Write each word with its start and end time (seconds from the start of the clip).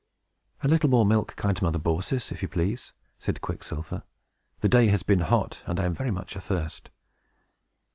"A 0.63 0.67
little 0.67 0.89
more 0.89 1.05
milk, 1.05 1.35
kind 1.35 1.61
Mother 1.61 1.77
Baucis, 1.77 2.31
if 2.31 2.41
you 2.41 2.47
please," 2.47 2.93
said 3.19 3.39
Quicksilver. 3.39 4.01
"The 4.61 4.69
day 4.69 4.87
has 4.87 5.03
been 5.03 5.19
hot, 5.19 5.61
and 5.67 5.79
I 5.79 5.85
am 5.85 5.93
very 5.93 6.09
much 6.09 6.35
athirst." 6.35 6.89